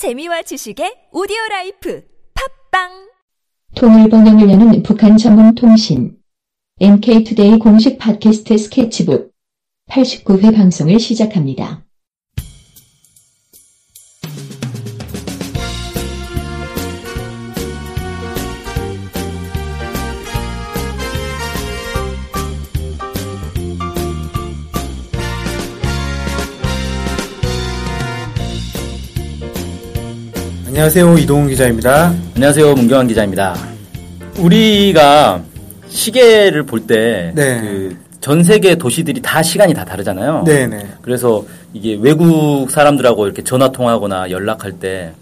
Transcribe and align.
재미와 0.00 0.40
지식의 0.40 1.10
오디오 1.12 1.36
라이프 1.50 2.02
팟빵 2.70 3.10
통일번영을 3.74 4.48
여는 4.48 4.82
북한 4.82 5.18
전문 5.18 5.54
통신 5.54 6.16
NK투데이 6.80 7.58
공식 7.58 7.98
팟캐스트 7.98 8.56
스케치북 8.56 9.34
89회 9.90 10.56
방송을 10.56 10.98
시작합니다. 10.98 11.84
안녕하세요. 30.80 31.18
이동훈 31.18 31.48
기자입니다. 31.48 32.14
안녕하세요. 32.36 32.72
문경환 32.72 33.06
기자입니다. 33.06 33.54
우리가 34.38 35.42
시계를 35.88 36.62
볼때 36.62 37.32
네. 37.34 37.90
그전 38.14 38.42
세계 38.42 38.76
도시들이 38.76 39.20
다 39.20 39.42
시간이 39.42 39.74
다 39.74 39.84
다르잖아요. 39.84 40.44
네 40.46 40.66
네. 40.66 40.86
그래서 41.02 41.44
이게 41.74 41.98
외국 42.00 42.70
사람들하고 42.70 43.26
이렇게 43.26 43.44
전화 43.44 43.70
통화하거나 43.70 44.30
연락할 44.30 44.72
때 44.72 45.12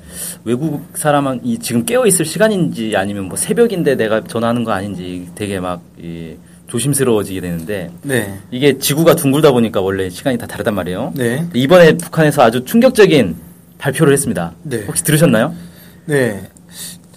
외국 0.45 0.87
사람이 0.95 1.59
지금 1.59 1.85
깨어 1.85 2.07
있을 2.07 2.25
시간인지 2.25 2.95
아니면 2.97 3.25
뭐 3.25 3.37
새벽인데 3.37 3.97
내가 3.97 4.23
전화하는 4.23 4.63
거 4.63 4.71
아닌지 4.71 5.27
되게 5.35 5.59
막 5.59 5.83
이, 6.01 6.37
조심스러워지게 6.69 7.41
되는데 7.41 7.91
네. 8.03 8.39
이게 8.53 8.79
지구가 8.79 9.17
둥글다 9.17 9.51
보니까 9.51 9.81
원래 9.81 10.09
시간이 10.09 10.39
다 10.39 10.47
다르단 10.47 10.77
말이에요. 10.77 11.15
네. 11.17 11.45
이번에 11.53 11.97
북한에서 11.97 12.43
아주 12.43 12.65
충격적인 12.65 13.48
발표를 13.79 14.13
했습니다. 14.13 14.53
네. 14.63 14.85
혹시 14.87 15.05
들으셨나요? 15.05 15.55
네. 16.07 16.43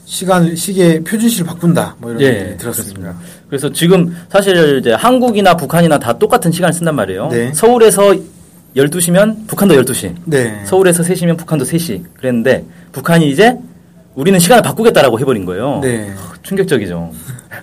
시간, 0.06 0.56
시계 0.56 1.00
표준시를 1.02 1.46
바꾼다. 1.46 1.96
뭐 2.00 2.12
이런 2.12 2.22
예, 2.22 2.48
얘기 2.48 2.58
들었습니다. 2.58 3.16
그래서 3.48 3.72
지금 3.72 4.16
사실 4.30 4.80
이제 4.80 4.92
한국이나 4.94 5.56
북한이나 5.56 6.00
다 6.00 6.18
똑같은 6.18 6.52
시간을 6.52 6.74
쓴단 6.74 6.96
말이에요. 6.96 7.30
네. 7.30 7.54
서울에서 7.54 8.14
12시면 8.76 9.48
북한도 9.48 9.76
12시. 9.76 10.14
네. 10.26 10.62
서울에서 10.66 11.04
3시면 11.04 11.38
북한도 11.38 11.66
3시. 11.66 12.04
그랬는데 12.18 12.66
북한이 12.92 13.30
이제 13.30 13.58
우리는 14.16 14.38
시간을 14.38 14.62
바꾸겠다라고 14.64 15.20
해버린 15.20 15.46
거예요. 15.46 15.80
네. 15.82 16.14
충격적이죠. 16.44 17.12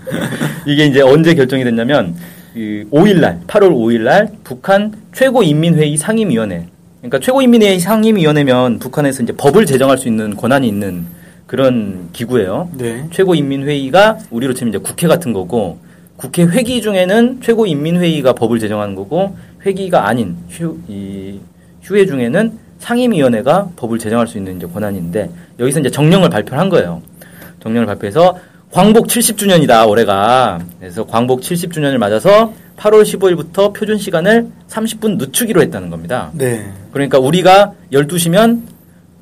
이게 0.66 0.86
이제 0.86 1.02
언제 1.02 1.34
결정이 1.34 1.64
됐냐면 1.64 2.14
그 2.54 2.84
5일날 2.90 3.46
8월 3.46 3.70
5일날 3.70 4.32
북한 4.44 4.92
최고인민회의 5.12 5.96
상임위원회. 5.96 6.66
그러니까 7.00 7.20
최고인민회의 7.20 7.78
상임위원회면 7.78 8.80
북한에서 8.80 9.22
이제 9.22 9.32
법을 9.32 9.66
제정할 9.66 9.98
수 9.98 10.08
있는 10.08 10.36
권한이 10.36 10.66
있는 10.66 11.06
그런 11.46 12.08
기구예요. 12.12 12.70
네. 12.76 13.06
최고인민회의가 13.12 14.18
우리로 14.30 14.52
치면 14.54 14.74
이제 14.74 14.78
국회 14.78 15.06
같은 15.06 15.32
거고 15.32 15.78
국회 16.16 16.42
회기 16.42 16.82
중에는 16.82 17.40
최고인민회의가 17.40 18.32
법을 18.32 18.58
제정하는 18.58 18.96
거고 18.96 19.36
회기가 19.64 20.08
아닌 20.08 20.36
휴, 20.48 20.76
이 20.88 21.38
휴회 21.82 22.04
중에는 22.04 22.52
상임위원회가 22.80 23.70
법을 23.76 23.98
제정할 23.98 24.26
수 24.26 24.36
있는 24.36 24.56
이제 24.56 24.66
권한인데 24.66 25.30
여기서 25.58 25.80
이제 25.80 25.90
정령을 25.90 26.28
발표한 26.28 26.68
거예요. 26.68 27.02
정령을 27.60 27.86
발표해서 27.86 28.36
광복 28.72 29.06
70주년이다 29.06 29.88
올해가 29.88 30.60
그래서 30.78 31.06
광복 31.06 31.40
70주년을 31.40 31.98
맞아서 31.98 32.52
8월 32.76 33.02
15일부터 33.02 33.72
표준 33.74 33.98
시간을 33.98 34.48
30분 34.68 35.16
늦추기로 35.16 35.62
했다는 35.62 35.90
겁니다. 35.90 36.30
네. 36.34 36.70
그러니까 36.92 37.18
우리가 37.18 37.72
12시면 37.92 38.62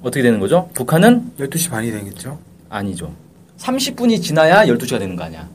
어떻게 0.02 0.22
되는 0.22 0.40
거죠? 0.40 0.68
북한은 0.74 1.32
12시 1.38 1.70
반이 1.70 1.90
되겠죠? 1.90 2.38
아니죠. 2.68 3.12
30분이 3.58 4.20
지나야 4.22 4.66
12시가 4.66 4.98
되는 4.98 5.16
거 5.16 5.24
아니야. 5.24 5.48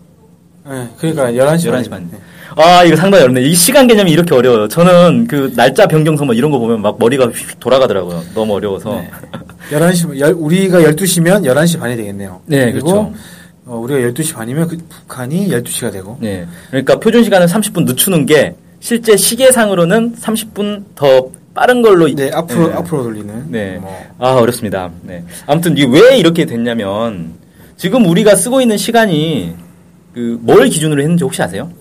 네. 0.68 0.88
그러니까 0.98 1.32
11시, 1.32 1.72
11시 1.72 1.90
반. 1.90 2.10
아, 2.56 2.84
이거 2.84 2.96
상당히 2.96 3.24
어렵네. 3.24 3.42
이 3.44 3.54
시간 3.54 3.88
개념이 3.88 4.12
이렇게 4.12 4.34
어려워요. 4.36 4.68
저는 4.68 5.28
그 5.28 5.54
날짜 5.56 5.86
변경서 5.88 6.26
뭐 6.26 6.34
이런 6.34 6.52
거 6.52 6.60
보면 6.60 6.82
막 6.82 6.98
머리가 7.00 7.26
휙휙 7.26 7.60
돌아가더라고요. 7.60 8.24
너무 8.34 8.56
어려워서. 8.56 8.96
네. 8.96 9.10
11시, 9.72 10.20
열, 10.20 10.34
우리가 10.34 10.82
12시면 10.82 11.46
11시 11.46 11.80
반이 11.80 11.96
되겠네요. 11.96 12.42
네, 12.46 12.72
그리고 12.72 12.88
그렇죠. 12.88 13.14
어, 13.72 13.78
우리가 13.78 14.02
12시 14.12 14.36
반이면 14.36 14.68
그 14.68 14.78
북한이 14.90 15.48
12시가 15.48 15.94
되고. 15.94 16.18
네. 16.20 16.46
그러니까 16.70 17.00
표준 17.00 17.24
시간은 17.24 17.48
30분 17.48 17.86
늦추는 17.86 18.26
게 18.26 18.54
실제 18.82 19.16
시계상으로는 19.16 20.16
30분 20.18 20.84
더 20.94 21.30
빠른 21.54 21.82
걸로 21.82 22.14
네, 22.14 22.30
앞으로, 22.34 22.68
네. 22.68 22.74
앞으로 22.74 23.04
돌리는. 23.04 23.46
네. 23.50 23.78
뭐. 23.80 23.98
아, 24.20 24.34
어렵습니다. 24.34 24.92
네. 25.04 25.24
아무튼 25.48 25.78
이게 25.78 25.88
왜 25.88 26.18
이렇게 26.18 26.46
됐냐면 26.46 27.32
지금 27.78 28.06
우리가 28.06 28.36
쓰고 28.36 28.60
있는 28.60 28.76
시간이 28.78 29.56
그 30.14 30.38
뭘 30.42 30.68
기준으로 30.68 31.02
했는지 31.02 31.24
혹시 31.24 31.42
아세요? 31.42 31.72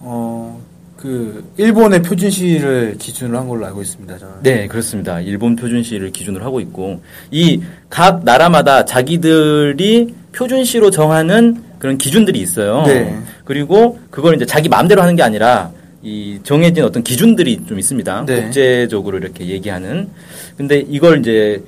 어, 0.00 0.60
그, 0.96 1.44
일본의 1.58 2.02
표준 2.02 2.30
시를 2.30 2.96
기준으로 2.98 3.38
한 3.38 3.48
걸로 3.48 3.66
알고 3.66 3.82
있습니다. 3.82 4.18
저는. 4.18 4.34
네, 4.42 4.66
그렇습니다. 4.66 5.20
일본 5.20 5.54
표준 5.56 5.82
시를 5.82 6.10
기준으로 6.10 6.44
하고 6.44 6.60
있고 6.60 7.02
이 7.30 7.60
각 7.88 8.24
나라마다 8.24 8.84
자기들이 8.84 10.14
표준 10.32 10.64
시로 10.64 10.90
정하는 10.90 11.62
그런 11.78 11.96
기준들이 11.98 12.38
있어요. 12.40 12.82
네. 12.86 13.16
그리고 13.44 13.98
그걸 14.10 14.34
이제 14.34 14.44
자기 14.44 14.68
마음대로 14.68 15.02
하는 15.02 15.16
게 15.16 15.22
아니라 15.22 15.70
이 16.02 16.38
정해진 16.42 16.84
어떤 16.84 17.02
기준들이 17.02 17.64
좀 17.66 17.78
있습니다. 17.78 18.24
네. 18.26 18.42
국제적으로 18.42 19.18
이렇게 19.18 19.46
얘기하는. 19.46 20.08
근데 20.56 20.84
이걸 20.88 21.20
이제 21.20 21.62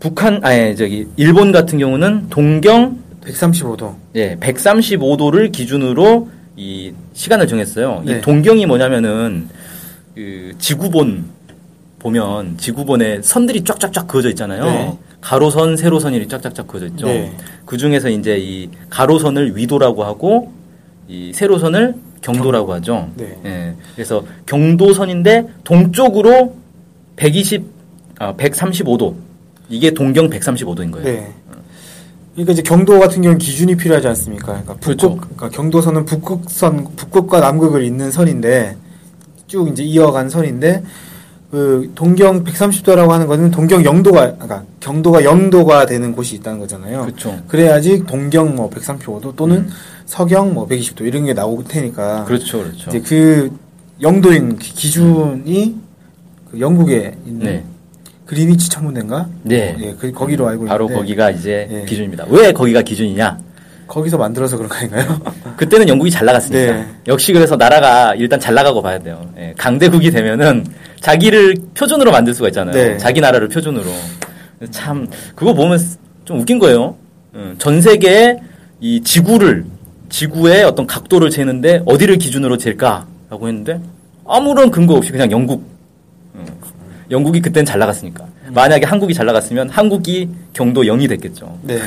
북한 0.00 0.40
아니 0.44 0.76
저기 0.76 1.06
일본 1.16 1.52
같은 1.52 1.78
경우는 1.78 2.28
동경 2.30 2.98
135도. 3.24 3.94
예, 4.16 4.36
135도를 4.36 5.50
기준으로 5.50 6.28
이 6.56 6.92
시간을 7.12 7.46
정했어요. 7.46 8.02
네. 8.04 8.18
이 8.18 8.20
동경이 8.20 8.66
뭐냐면은 8.66 9.48
그 10.14 10.52
지구본 10.58 11.24
보면 11.98 12.58
지구본에 12.58 13.22
선들이 13.22 13.64
쫙쫙쫙 13.64 14.06
그어져 14.06 14.28
있잖아요. 14.30 14.64
네. 14.64 14.98
가로선, 15.20 15.76
세로선이 15.76 16.28
쫙쫙쫙 16.28 16.66
그어져 16.66 16.86
있죠. 16.88 17.06
네. 17.06 17.32
그 17.64 17.78
중에서 17.78 18.10
이제 18.10 18.36
이 18.38 18.68
가로선을 18.90 19.56
위도라고 19.56 20.04
하고 20.04 20.52
이 21.08 21.32
세로선을 21.32 21.94
경도라고 22.20 22.72
하죠. 22.74 23.10
네. 23.16 23.38
예. 23.44 23.74
그래서 23.94 24.24
경도선인데 24.46 25.46
동쪽으로 25.64 26.56
120 27.16 27.64
아, 28.18 28.34
135도. 28.34 29.14
이게 29.70 29.90
동경 29.90 30.28
135도인 30.28 30.90
거예요. 30.90 31.04
네. 31.04 31.32
그러니까 32.34 32.52
이제 32.52 32.62
경도 32.62 32.98
같은 32.98 33.22
경우는 33.22 33.38
기준이 33.38 33.76
필요하지 33.76 34.08
않습니까? 34.08 34.46
그러니까 34.46 34.74
북극, 34.74 34.82
그렇죠. 34.98 35.16
그러니까 35.20 35.48
경도선은 35.50 36.04
북극선, 36.04 36.88
북극과 36.96 37.40
남극을 37.40 37.84
잇는 37.84 38.10
선인데 38.10 38.76
쭉 39.46 39.68
이제 39.68 39.82
이어간 39.84 40.28
선인데 40.28 40.82
그 41.52 41.92
동경 41.94 42.42
130도라고 42.42 43.10
하는 43.10 43.28
거는 43.28 43.52
동경 43.52 43.84
영도가, 43.84 44.32
그러니까 44.32 44.64
경도가 44.80 45.22
영도가 45.22 45.86
되는 45.86 46.12
곳이 46.12 46.34
있다는 46.34 46.58
거잖아요. 46.58 47.02
그렇죠. 47.02 47.40
그래야지 47.46 48.02
동경 48.06 48.56
뭐 48.56 48.68
135도 48.70 49.36
또는 49.36 49.68
서경 50.06 50.52
뭐 50.54 50.66
120도 50.66 51.02
이런 51.06 51.24
게 51.24 51.32
나올 51.34 51.62
테니까. 51.62 52.24
그렇죠. 52.24 52.58
그렇죠. 52.64 52.90
이제 52.90 53.00
그 53.00 53.56
영도인 54.02 54.58
기- 54.58 54.74
기준이 54.74 55.76
그 56.50 56.58
영국에 56.58 57.16
있는 57.24 57.46
네. 57.46 57.64
그리니치 58.34 58.68
천문대인가? 58.68 59.28
네. 59.42 59.76
예, 59.80 59.94
그 59.98 60.10
거기로 60.10 60.48
알고 60.48 60.66
바로 60.66 60.84
있는데 60.86 61.00
거기가 61.00 61.30
이제 61.30 61.68
네. 61.70 61.84
기준입니다. 61.84 62.26
왜 62.28 62.52
거기가 62.52 62.82
기준이냐? 62.82 63.38
거기서 63.86 64.18
만들어서 64.18 64.56
그런 64.56 64.68
거 64.68 64.76
아닌가요? 64.76 65.20
그때는 65.56 65.88
영국이 65.88 66.10
잘 66.10 66.26
나갔으니까. 66.26 66.72
네. 66.72 66.86
역시 67.06 67.32
그래서 67.32 67.56
나라가 67.56 68.14
일단 68.16 68.40
잘 68.40 68.54
나가고 68.54 68.82
봐야 68.82 68.98
돼요. 68.98 69.30
예, 69.38 69.54
강대국이 69.56 70.10
되면은 70.10 70.66
자기를 71.00 71.54
표준으로 71.74 72.10
만들 72.10 72.34
수가 72.34 72.48
있잖아요. 72.48 72.74
네. 72.74 72.98
자기 72.98 73.20
나라를 73.20 73.48
표준으로. 73.48 73.86
참 74.70 75.06
그거 75.34 75.54
보면 75.54 75.78
좀 76.24 76.40
웃긴 76.40 76.58
거예요. 76.58 76.96
음, 77.34 77.54
전 77.58 77.80
세계의 77.80 78.40
이 78.80 79.00
지구를 79.02 79.64
지구의 80.08 80.64
어떤 80.64 80.86
각도를 80.86 81.30
재는데 81.30 81.82
어디를 81.86 82.18
기준으로 82.18 82.56
잴까라고 82.56 83.48
했는데 83.48 83.80
아무런 84.26 84.70
근거 84.70 84.94
없이 84.94 85.12
그냥 85.12 85.30
영국. 85.30 85.73
음, 87.14 87.18
영국이 87.18 87.40
그때는 87.40 87.64
잘 87.64 87.78
나갔으니까. 87.78 88.26
만약에 88.50 88.84
한국이 88.86 89.14
잘 89.14 89.26
나갔으면 89.26 89.68
한국이 89.68 90.28
경도 90.52 90.82
0이 90.82 91.08
됐겠죠. 91.08 91.58
네. 91.62 91.80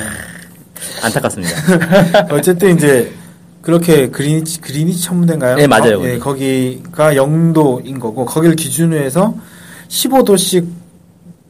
안타깝습니다. 1.04 2.28
어쨌든 2.32 2.76
이제 2.76 3.12
그렇게 3.62 4.10
그리니치 4.10 4.62
그리니치 4.62 5.04
천문대인가요? 5.04 5.56
네, 5.58 5.68
맞아요. 5.68 6.00
어, 6.00 6.06
예, 6.06 6.18
거기가 6.18 7.16
영도인 7.16 8.00
거고 8.00 8.26
거기를 8.26 8.56
기준으로 8.56 9.02
해서 9.02 9.36
15도씩 9.90 10.68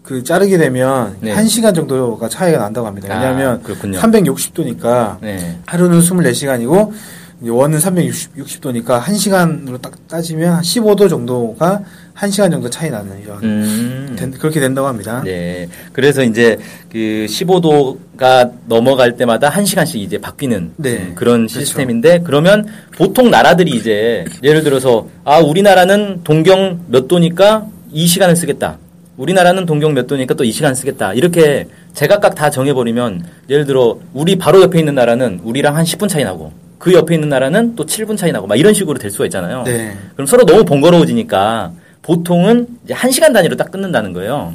그 0.02 0.24
자르게 0.24 0.58
되면 0.58 1.18
네. 1.20 1.36
1시간 1.36 1.76
정도가 1.76 2.30
차이가 2.30 2.60
난다고 2.60 2.88
합니다. 2.88 3.14
아, 3.14 3.20
왜냐하면 3.20 3.62
그렇군요. 3.62 4.00
360도니까 4.00 5.18
네. 5.22 5.60
하루는 5.66 6.00
24시간이고 6.00 6.92
이제 6.92 6.94
원은 7.42 7.78
360도니까 7.78 9.00
1시간으로 9.02 9.80
딱 9.82 9.94
따지면 10.08 10.62
15도 10.62 11.08
정도가 11.08 11.82
1시간 12.16 12.50
정도 12.50 12.68
차이 12.68 12.90
나는 12.90 13.22
이런 13.22 13.44
음. 13.44 14.16
된- 14.18 14.32
그렇게 14.32 14.60
된다고 14.60 14.88
합니다. 14.88 15.22
네. 15.24 15.68
그래서 15.94 16.24
이제 16.24 16.58
그 16.92 17.28
15도가 17.30 18.52
넘어갈 18.66 19.18
때마다 19.18 19.50
한 19.50 19.66
시간씩 19.66 20.02
이제 20.02 20.18
바뀌는 20.18 20.72
네. 20.78 20.98
음, 20.98 21.12
그런 21.16 21.42
그렇죠. 21.42 21.60
시스템인데 21.60 22.22
그러면 22.24 22.66
보통 22.98 23.30
나라들이 23.30 23.70
이제 23.72 24.26
예를 24.42 24.64
들어서 24.64 25.08
아 25.24 25.38
우리나라는 25.40 26.22
동경 26.24 26.86
몇 26.88 27.08
도니까 27.08 27.68
이 27.92 28.08
시간을 28.08 28.36
쓰겠다. 28.36 28.80
우리나라는 29.18 29.66
동경 29.68 29.94
몇 29.94 30.08
도니까 30.08 30.34
또 30.34 30.44
이 30.44 30.52
시간 30.52 30.74
쓰겠다. 30.74 31.14
이렇게 31.14 31.68
제각각 31.94 32.34
다 32.36 32.50
정해버리면 32.50 33.26
예를 33.50 33.66
들어 33.66 34.00
우리 34.14 34.38
바로 34.38 34.62
옆에 34.62 34.80
있는 34.80 34.96
나라는 34.96 35.42
우리랑 35.44 35.76
한 35.76 35.84
10분 35.86 36.08
차이 36.10 36.24
나고 36.24 36.52
그 36.80 36.94
옆에 36.94 37.16
있는 37.16 37.30
나라는 37.30 37.76
또 37.76 37.86
7분 37.86 38.18
차이 38.18 38.32
나고 38.32 38.48
막 38.48 38.56
이런 38.56 38.74
식으로 38.74 39.00
될 39.00 39.10
수가 39.12 39.26
있잖아요. 39.26 39.64
네. 39.64 39.98
그럼 40.14 40.28
서로 40.28 40.46
너무 40.46 40.64
번거로워지니까 40.66 41.72
보통은 42.02 42.68
이제 42.86 42.94
한 42.94 43.12
시간 43.12 43.34
단위로 43.34 43.56
딱 43.58 43.72
끊는다는 43.72 44.14
거예요. 44.14 44.54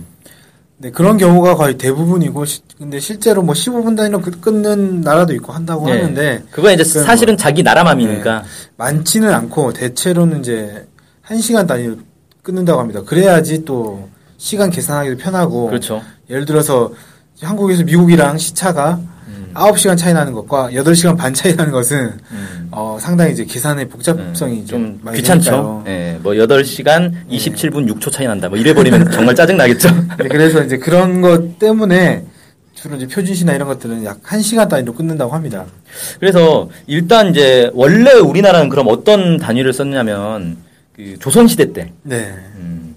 네, 0.78 0.90
그런 0.90 1.16
경우가 1.16 1.54
거의 1.54 1.78
대부분이고, 1.78 2.44
시- 2.44 2.62
근데 2.76 2.98
실제로 2.98 3.42
뭐 3.42 3.54
15분 3.54 3.96
단위로 3.96 4.20
끄- 4.20 4.40
끊는 4.40 5.00
나라도 5.02 5.32
있고 5.34 5.52
한다고 5.52 5.86
네. 5.86 5.92
하는데, 5.92 6.42
그건 6.50 6.72
이제 6.74 6.82
그건 6.82 7.04
사실은 7.04 7.36
자기 7.36 7.62
나라 7.62 7.84
맘이니까. 7.84 8.42
많지는 8.76 9.32
않고, 9.32 9.74
대체로는 9.74 10.40
이제 10.40 10.84
1시간 11.24 11.68
단위로 11.68 11.96
끊는다고 12.42 12.80
합니다. 12.80 13.00
그래야지 13.06 13.64
또 13.64 14.08
시간 14.38 14.70
계산하기도 14.70 15.18
편하고, 15.18 15.68
그렇죠. 15.68 16.02
예를 16.28 16.46
들어서 16.46 16.90
한국에서 17.40 17.84
미국이랑 17.84 18.38
시차가 18.38 18.98
음. 19.52 19.54
9시간 19.54 19.96
차이 19.96 20.12
나는 20.12 20.32
것과 20.32 20.70
8시간 20.70 21.16
반 21.16 21.32
차이 21.34 21.54
나는 21.54 21.72
것은 21.72 22.12
음. 22.30 22.68
어, 22.70 22.96
상당히 23.00 23.32
이제 23.32 23.44
계산의 23.44 23.88
복잡성이 23.88 24.60
음, 24.60 24.66
좀 24.66 25.00
좀 25.02 25.14
귀찮죠. 25.14 25.84
예, 25.86 26.18
뭐 26.22 26.32
8시간 26.32 27.12
27분 27.30 27.88
6초 27.94 28.10
차이 28.10 28.26
난다. 28.26 28.48
뭐 28.48 28.58
이래 28.58 28.72
버리면 28.74 29.10
정말 29.12 29.34
짜증 29.34 29.56
나겠죠. 29.56 29.88
네, 30.18 30.28
그래서 30.28 30.62
이제 30.62 30.76
그런 30.78 31.20
것 31.20 31.58
때문에 31.58 32.24
주로 32.74 32.96
이제 32.96 33.06
표준시나 33.06 33.52
이런 33.54 33.68
것들은 33.68 34.04
약 34.04 34.22
1시간 34.22 34.68
단위로 34.68 34.94
끊는다고 34.94 35.32
합니다. 35.32 35.66
그래서 36.18 36.68
일단 36.86 37.30
이제 37.30 37.70
원래 37.74 38.12
우리나라는 38.14 38.68
그럼 38.70 38.86
어떤 38.88 39.36
단위를 39.36 39.72
썼냐면 39.72 40.56
그 40.96 41.16
조선 41.20 41.46
시대 41.46 41.72
때 41.72 41.92
네. 42.02 42.32
음, 42.56 42.96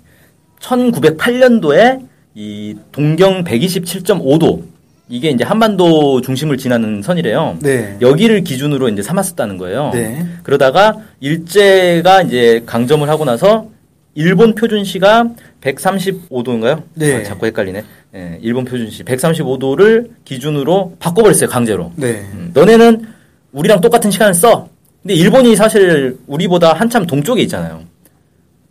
1908년도에 0.60 2.06
이 2.34 2.76
동경 2.92 3.44
127.5도 3.44 4.64
이게 5.08 5.30
이제 5.30 5.44
한반도 5.44 6.22
중심을 6.22 6.58
지나는 6.58 7.02
선이래요. 7.02 7.58
네. 7.62 7.98
여기를 8.02 8.44
기준으로 8.44 8.90
이제 8.90 9.02
삼았었다는 9.02 9.58
거예요. 9.58 9.92
네. 9.94 10.26
그러다가 10.44 10.96
일제가 11.20 12.24
이제 12.24 12.64
강점을 12.66 13.08
하고 13.08 13.24
나서 13.26 13.70
일본 14.16 14.56
표준시가 14.56 15.30
135도인가요? 15.62 16.84
네. 16.96 17.18
아, 17.18 17.24
자꾸 17.24 17.46
헷갈리네. 17.46 17.84
예, 18.16 18.40
일본 18.42 18.66
표준시 18.66 19.04
135도를 19.04 20.10
기준으로 20.24 20.96
바꿔버렸어요 21.00 21.50
강제로. 21.50 21.92
네. 21.98 22.26
음, 22.34 22.52
너네는 22.54 23.06
우리랑 23.52 23.82
똑같은 23.82 24.10
시간을 24.10 24.34
써. 24.34 24.70
근데 25.04 25.14
일본이 25.14 25.56
사실 25.56 26.18
우리보다 26.26 26.74
한참 26.74 27.06
동쪽에 27.06 27.42
있잖아요. 27.44 27.84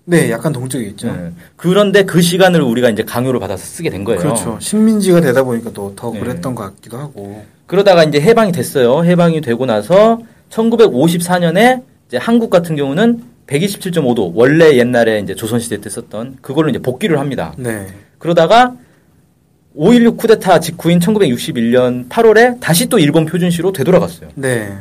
네, 0.06 0.30
약간 0.30 0.52
동쪽에 0.52 0.84
있죠. 0.88 1.08
예, 1.08 1.32
그런데 1.56 2.04
그 2.04 2.20
시간을 2.20 2.60
우리가 2.60 2.90
이제 2.90 3.02
강요를 3.02 3.40
받아서 3.40 3.64
쓰게 3.64 3.90
된 3.90 4.04
거예요. 4.04 4.20
그렇죠. 4.20 4.58
식민지가 4.60 5.20
되다 5.20 5.42
보니까 5.42 5.72
또더 5.72 6.12
네. 6.12 6.20
그랬던 6.20 6.54
것 6.54 6.64
같기도 6.64 6.98
하고. 6.98 7.44
그러다가 7.66 8.04
이제 8.04 8.20
해방이 8.20 8.52
됐어요. 8.52 9.04
해방이 9.04 9.40
되고 9.40 9.64
나서 9.64 10.20
1954년에 10.50 11.82
이제 12.08 12.18
한국 12.18 12.50
같은 12.50 12.76
경우는 12.76 13.22
127.5도 13.46 14.32
원래 14.34 14.76
옛날에 14.76 15.20
이제 15.20 15.34
조선시대 15.34 15.80
때 15.80 15.90
썼던 15.90 16.38
그걸로 16.42 16.68
이제 16.68 16.78
복귀를 16.78 17.18
합니다. 17.18 17.54
네. 17.56 17.86
그러다가 18.18 18.74
5.16 19.76 20.16
쿠데타 20.16 20.60
직후인 20.60 20.98
1961년 20.98 22.08
8월에 22.08 22.60
다시 22.60 22.86
또 22.86 22.98
일본 22.98 23.26
표준시로 23.26 23.72
되돌아갔어요. 23.72 24.30
네. 24.34 24.72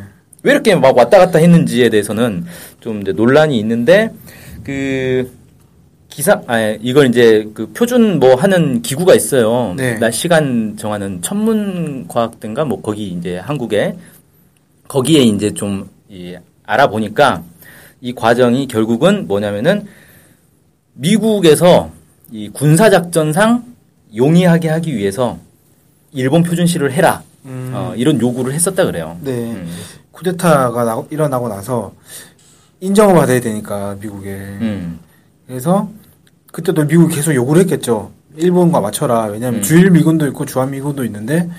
왜 0.43 0.51
이렇게 0.51 0.75
막 0.75 0.95
왔다 0.95 1.17
갔다 1.17 1.39
했는지에 1.39 1.89
대해서는 1.89 2.45
좀 2.81 3.01
이제 3.01 3.13
논란이 3.13 3.57
있는데 3.59 4.11
그 4.63 5.31
기사 6.09 6.41
아 6.47 6.59
이걸 6.81 7.07
이제 7.07 7.49
그 7.53 7.67
표준 7.73 8.19
뭐 8.19 8.35
하는 8.35 8.81
기구가 8.81 9.15
있어요. 9.15 9.73
네. 9.75 9.95
날 9.97 10.13
시간 10.13 10.75
정하는 10.77 11.21
천문 11.21 12.07
과학대인가 12.07 12.65
뭐 12.65 12.81
거기 12.81 13.07
이제 13.09 13.37
한국에 13.39 13.95
거기에 14.87 15.21
이제 15.21 15.53
좀 15.53 15.89
이, 16.09 16.35
알아보니까 16.65 17.43
이 18.01 18.13
과정이 18.13 18.67
결국은 18.67 19.27
뭐냐면은 19.27 19.87
미국에서 20.93 21.91
이 22.31 22.49
군사 22.49 22.89
작전상 22.89 23.63
용이하게 24.15 24.69
하기 24.69 24.95
위해서 24.95 25.39
일본 26.11 26.43
표준시를 26.43 26.91
해라. 26.91 27.23
음, 27.45 27.71
어, 27.73 27.93
이런 27.97 28.21
요구를 28.21 28.53
했었다 28.53 28.85
그래요. 28.85 29.17
네. 29.21 29.31
음. 29.31 29.67
쿠데타가 30.11 30.83
나- 30.83 31.03
일어나고 31.09 31.49
나서 31.49 31.91
인정을 32.83 33.15
받아야 33.15 33.39
되니까 33.39 33.95
미국에. 34.01 34.29
음. 34.31 34.99
그래서 35.47 35.89
그때도 36.51 36.83
미국이 36.85 37.15
계속 37.15 37.33
요구를 37.33 37.61
했겠죠. 37.61 38.11
일본과 38.35 38.81
맞춰라. 38.81 39.25
왜냐하면 39.25 39.61
음. 39.61 39.63
주일 39.63 39.89
미군도 39.89 40.27
있고 40.27 40.45
주한 40.45 40.71
미군도 40.71 41.05
있는데 41.05 41.49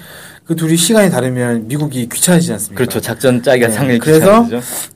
그 0.45 0.55
둘이 0.55 0.77
시간이 0.77 1.11
다르면 1.11 1.67
미국이 1.69 2.07
귀찮아지지 2.11 2.53
않습니까? 2.53 2.77
그렇죠. 2.77 3.01
작전 3.01 3.43
짜기가 3.43 3.69
네, 3.69 3.73
상당히 3.73 3.99
그래서. 3.99 4.47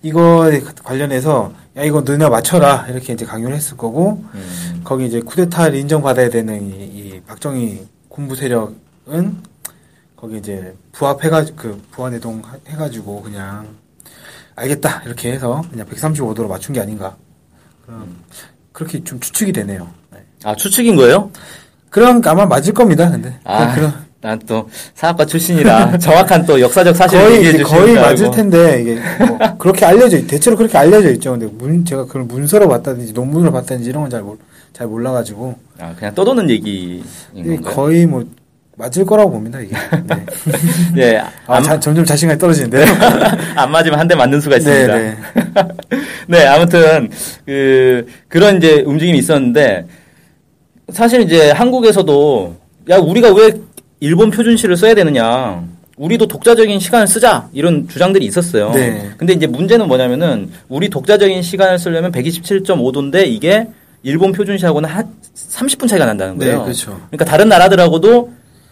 이거에 0.03 0.61
관련해서 0.85 1.55
야 1.79 1.83
이거 1.85 2.03
너네 2.03 2.29
맞춰라 2.29 2.89
이렇게 2.91 3.15
이제 3.15 3.25
강요를 3.25 3.57
했을 3.57 3.77
거고 3.79 4.23
음. 4.35 4.81
거기 4.85 5.07
이제 5.07 5.21
쿠데타를 5.21 5.79
인정받아야 5.79 6.29
되는 6.29 6.63
이, 6.63 6.85
이 6.85 7.21
박정희 7.27 7.87
군부 8.11 8.37
세력은 8.37 9.37
거기 10.17 10.37
이제 10.37 10.75
부합해가지고 10.93 11.57
그 11.57 11.81
하- 12.43 12.57
해가지고 12.69 13.23
그냥 13.23 13.69
알겠다 14.59 15.03
이렇게 15.07 15.33
해서 15.33 15.63
그냥 15.71 15.87
135도로 15.87 16.49
맞춘 16.49 16.75
게 16.75 16.81
아닌가 16.81 17.17
그럼 17.87 18.17
그렇게 18.73 19.03
좀 19.05 19.19
추측이 19.21 19.53
되네요. 19.53 19.89
네. 20.13 20.19
아 20.45 20.55
추측인 20.55 20.97
거예요? 20.97 21.31
그럼 21.91 22.21
아마 22.27 22.45
맞을 22.47 22.75
겁니다. 22.75 23.11
근데 23.11 23.39
아, 23.45 23.75
그런 23.75 23.93
난 24.21 24.39
또 24.47 24.69
사학과 24.95 25.25
출신이라 25.25 25.97
정확한 25.99 26.45
또 26.45 26.61
역사적 26.61 26.95
사실을 26.97 27.23
거의 27.25 27.37
얘기해 27.37 27.53
주시는 27.59 27.71
거의 27.71 27.93
줄 27.95 28.01
맞을 28.03 28.25
알고. 28.27 28.37
텐데 28.37 28.83
이게 28.83 29.01
뭐 29.27 29.39
그렇게 29.59 29.85
알려져 29.87 30.19
있- 30.19 30.27
대체로 30.27 30.57
그렇게 30.57 30.77
알려져 30.77 31.11
있죠. 31.13 31.31
근데 31.33 31.47
문 31.47 31.85
제가 31.85 32.05
그걸 32.07 32.23
문서로 32.25 32.69
봤다든지 32.69 33.13
논문으로 33.13 33.53
봤다든지 33.53 33.89
이런 33.89 34.03
건잘잘 34.09 34.87
몰라가지고 34.89 35.57
아, 35.79 35.95
그냥 35.97 36.15
떠도는 36.15 36.49
건가요? 36.49 37.75
거의 37.75 38.07
뭐 38.07 38.25
맞을 38.79 39.05
거라고 39.05 39.31
봅니다 39.33 39.59
이게. 39.61 39.75
네. 40.07 40.25
네, 40.95 41.19
아, 41.47 41.57
안, 41.57 41.63
자- 41.63 41.79
점점 41.81 42.05
자신감이 42.05 42.39
떨어지는데요. 42.39 42.85
안 43.57 43.71
맞으면 43.73 43.99
한 43.99 44.07
대 44.09 44.15
맞는 44.15 44.41
수가 44.41 44.57
있습니다. 44.57 44.97
네, 44.97 45.17
네, 46.29 46.47
아무튼 46.47 47.11
그 47.45 48.07
그런 48.29 48.57
이제 48.59 48.83
움직임이 48.87 49.19
있었는데 49.19 49.87
사실 50.91 51.23
이제 51.23 51.51
한국에서도 51.51 52.57
야 52.91 52.97
우리가 52.99 53.33
왜 53.35 53.53
일본 54.01 54.31
표준시를 54.31 54.77
써야 54.77 54.95
되느냐? 54.95 55.63
우리도 55.97 56.29
독자적인 56.29 56.79
시간을 56.79 57.09
쓰자 57.09 57.49
이런 57.53 57.89
주장들이 57.89 58.25
있었어요. 58.25 58.71
네. 58.71 59.11
근데 59.19 59.33
이제 59.33 59.49
문제는 59.49 59.89
뭐냐면은 59.89 60.49
우리 60.69 60.89
독자적인 60.89 61.43
시간을 61.43 61.79
쓰려면 61.81 62.13
127.5도인데 62.13 63.27
이게 63.27 63.67
일본 64.05 64.31
표준시하고는 64.31 64.89
한 64.89 65.09
30분 65.35 65.89
차이가 65.89 66.07
난다는 66.07 66.39
네, 66.39 66.47
거예요. 66.47 66.63
그렇죠. 66.63 66.93
그러니까 67.11 67.25
다른 67.25 67.49
나라들하고도 67.49 68.31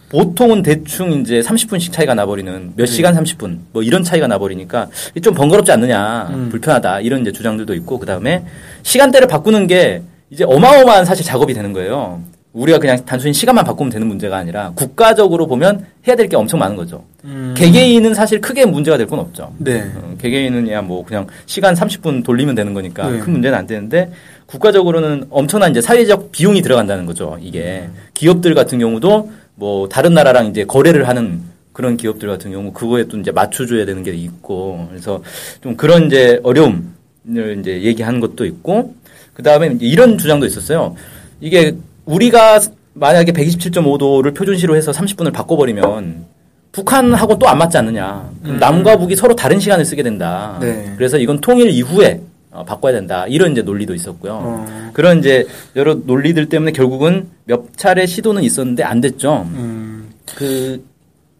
보통은 0.09 0.63
대충 0.63 1.11
이제 1.21 1.41
30분씩 1.41 1.91
차이가 1.91 2.13
나버리는 2.13 2.71
몇 2.75 2.85
시간 2.85 3.13
30분 3.15 3.59
뭐 3.73 3.83
이런 3.83 4.03
차이가 4.03 4.27
나버리니까 4.27 4.87
좀 5.21 5.33
번거롭지 5.33 5.71
않느냐 5.71 6.29
음. 6.33 6.49
불편하다 6.49 7.01
이런 7.01 7.21
이제 7.21 7.31
주장들도 7.31 7.73
있고 7.75 7.99
그 7.99 8.05
다음에 8.05 8.43
시간대를 8.83 9.27
바꾸는 9.27 9.67
게 9.67 10.01
이제 10.29 10.43
어마어마한 10.45 11.05
사실 11.05 11.25
작업이 11.25 11.53
되는 11.53 11.73
거예요. 11.73 12.21
우리가 12.53 12.79
그냥 12.79 13.05
단순히 13.05 13.33
시간만 13.33 13.65
바꾸면 13.65 13.91
되는 13.91 14.07
문제가 14.07 14.37
아니라 14.37 14.71
국가적으로 14.73 15.45
보면 15.45 15.85
해야 16.07 16.15
될 16.15 16.27
게 16.27 16.35
엄청 16.37 16.59
많은 16.59 16.75
거죠. 16.75 17.03
음, 17.23 17.53
개개인은 17.55 18.13
사실 18.15 18.41
크게 18.41 18.65
문제가 18.65 18.97
될 18.97 19.05
건 19.07 19.19
없죠. 19.19 19.53
네. 19.59 19.83
어, 19.95 20.15
개개인은야 20.19 20.81
뭐 20.81 21.05
그냥 21.05 21.27
시간 21.45 21.75
30분 21.75 22.23
돌리면 22.23 22.55
되는 22.55 22.73
거니까 22.73 23.09
네. 23.11 23.19
큰 23.19 23.33
문제는 23.33 23.55
안 23.57 23.67
되는데 23.67 24.09
국가적으로는 24.47 25.27
엄청난 25.29 25.69
이제 25.71 25.81
사회적 25.81 26.31
비용이 26.31 26.61
들어간다는 26.63 27.05
거죠. 27.05 27.37
이게 27.41 27.89
기업들 28.15 28.55
같은 28.55 28.79
경우도 28.79 29.29
뭐 29.57 29.89
다른 29.89 30.13
나라랑 30.13 30.47
이제 30.47 30.63
거래를 30.65 31.07
하는 31.07 31.41
그런 31.73 31.97
기업들 31.97 32.29
같은 32.29 32.51
경우 32.51 32.71
그거에 32.71 33.05
또 33.05 33.17
이제 33.17 33.31
맞춰줘야 33.31 33.85
되는 33.85 34.03
게 34.03 34.11
있고 34.11 34.87
그래서 34.89 35.21
좀 35.61 35.75
그런 35.75 36.05
이제 36.05 36.39
어려움을 36.43 37.59
이제 37.59 37.81
얘기하는 37.83 38.19
것도 38.19 38.45
있고 38.45 38.95
그 39.33 39.43
다음에 39.43 39.75
이런 39.81 40.17
주장도 40.17 40.45
있었어요. 40.45 40.95
이게 41.41 41.75
우리가 42.05 42.59
만약에 42.93 43.31
127.5도를 43.31 44.35
표준시로 44.35 44.75
해서 44.75 44.91
30분을 44.91 45.33
바꿔버리면 45.33 46.25
북한하고 46.71 47.37
또 47.39 47.47
안 47.47 47.57
맞지 47.57 47.77
않느냐. 47.77 48.29
음. 48.45 48.57
남과 48.59 48.97
북이 48.97 49.15
서로 49.15 49.35
다른 49.35 49.59
시간을 49.59 49.85
쓰게 49.85 50.03
된다. 50.03 50.57
네. 50.61 50.93
그래서 50.97 51.17
이건 51.17 51.39
통일 51.41 51.69
이후에 51.69 52.21
어, 52.57 52.63
바꿔야 52.63 52.91
된다. 52.91 53.27
이런 53.27 53.51
이제 53.51 53.61
논리도 53.61 53.93
있었고요. 53.93 54.33
어, 54.33 54.89
그런 54.93 55.19
이제 55.19 55.45
여러 55.75 55.93
논리들 55.93 56.49
때문에 56.49 56.71
결국은 56.71 57.27
몇 57.45 57.77
차례 57.77 58.07
시도는 58.07 58.41
있었는데 58.43 58.81
안 58.83 58.99
됐죠. 58.99 59.43
음. 59.53 60.09
그, 60.35 60.83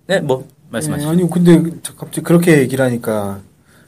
네, 0.05 0.19
뭐, 0.19 0.45
네, 0.47 0.53
말씀하시죠. 0.69 1.09
아니 1.09 1.27
근데 1.29 1.71
저 1.81 1.95
갑자기 1.95 2.21
그렇게 2.21 2.59
얘기를 2.59 2.85
하니까 2.85 3.39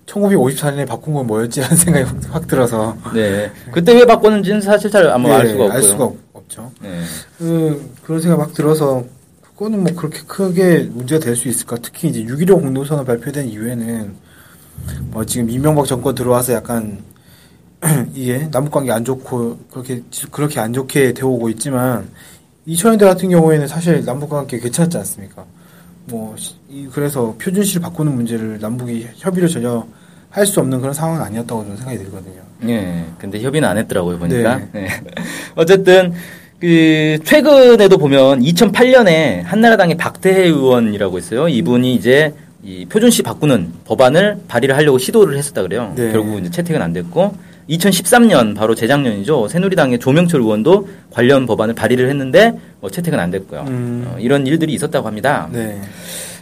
1954년에 0.07 0.87
바꾼 0.87 1.13
건 1.13 1.27
뭐였지 1.27 1.61
하는 1.61 1.77
생각이 1.77 2.05
확, 2.05 2.17
확 2.31 2.47
들어서 2.47 2.97
네. 3.13 3.51
그때 3.71 3.93
왜 3.93 4.05
바꿨는지는 4.05 4.61
사실 4.61 4.89
잘 4.89 5.05
아마 5.07 5.35
알 5.37 5.45
예, 5.45 5.49
수가 5.51 5.63
없고요. 5.65 5.75
알 5.77 5.83
수가 5.83 6.03
없- 6.05 6.17
없죠. 6.33 6.71
네. 6.81 6.99
그, 7.37 7.93
그런 8.03 8.19
생각 8.21 8.37
막 8.39 8.53
들어서 8.55 9.03
그거는 9.55 9.83
뭐 9.83 9.93
그렇게 9.93 10.21
크게 10.25 10.89
문제가 10.91 11.23
될 11.23 11.35
수 11.35 11.47
있을까? 11.47 11.77
특히 11.79 12.07
이제 12.07 12.23
6.15 12.23 12.59
공동선언 12.59 13.05
발표된 13.05 13.49
이후에는 13.49 14.15
뭐 15.11 15.23
지금 15.25 15.47
이명박 15.51 15.85
정권 15.85 16.15
들어와서 16.15 16.53
약간 16.53 17.03
이게 18.13 18.49
남북 18.51 18.71
관계 18.71 18.91
안 18.91 19.05
좋고 19.05 19.57
그렇게 19.71 20.01
그렇게 20.31 20.59
안 20.59 20.73
좋게 20.73 21.13
되어오고 21.13 21.49
있지만 21.49 22.09
2000년대 22.67 23.01
같은 23.01 23.29
경우에는 23.29 23.67
사실 23.67 24.03
남북 24.05 24.29
관계 24.29 24.59
괜찮지 24.59 24.97
않습니까? 24.97 25.45
뭐 26.05 26.35
이- 26.69 26.87
그래서 26.91 27.35
표준시를 27.41 27.81
바꾸는 27.81 28.13
문제를 28.15 28.59
남북이 28.59 29.07
협의를 29.17 29.47
전혀 29.49 29.85
할 30.31 30.45
수 30.45 30.59
없는 30.59 30.79
그런 30.79 30.93
상황은 30.93 31.21
아니었다고 31.23 31.63
저는 31.63 31.77
생각이 31.77 31.97
들거든요. 31.97 32.41
예. 32.67 33.03
근데 33.17 33.41
협의는 33.41 33.67
안 33.67 33.79
했더라고요, 33.79 34.19
보니까. 34.19 34.57
네. 34.57 34.67
네. 34.73 34.87
어쨌든, 35.55 36.13
그, 36.59 37.17
최근에도 37.23 37.97
보면 37.97 38.41
2008년에 38.41 39.41
한나라당의 39.43 39.97
박태해 39.97 40.43
의원이라고 40.49 41.17
있어요. 41.17 41.47
이분이 41.47 41.95
이제 41.95 42.31
이 42.63 42.85
표준시 42.85 43.23
바꾸는 43.23 43.71
법안을 43.85 44.41
발의를 44.47 44.75
하려고 44.75 44.99
시도를 44.99 45.35
했었다 45.35 45.63
그래요. 45.63 45.93
네. 45.95 46.11
결국 46.11 46.37
이제 46.39 46.51
채택은 46.51 46.79
안 46.79 46.93
됐고, 46.93 47.35
2013년, 47.69 48.55
바로 48.55 48.73
재작년이죠. 48.73 49.47
새누리당의 49.47 49.99
조명철 49.99 50.41
의원도 50.41 50.87
관련 51.11 51.45
법안을 51.45 51.75
발의를 51.75 52.09
했는데, 52.09 52.53
뭐 52.81 52.89
채택은 52.89 53.19
안 53.19 53.29
됐고요. 53.31 53.65
음. 53.67 54.07
어, 54.07 54.17
이런 54.19 54.47
일들이 54.47 54.73
있었다고 54.73 55.07
합니다. 55.07 55.47
네. 55.51 55.79